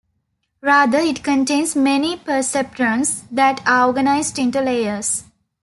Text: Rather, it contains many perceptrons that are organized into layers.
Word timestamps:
Rather, 0.61 0.97
it 0.97 1.23
contains 1.23 1.75
many 1.75 2.17
perceptrons 2.17 3.21
that 3.29 3.61
are 3.67 3.85
organized 3.85 4.39
into 4.39 4.59
layers. 4.59 5.25